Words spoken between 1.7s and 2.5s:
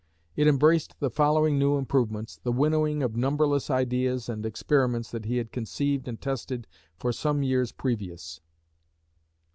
improvements,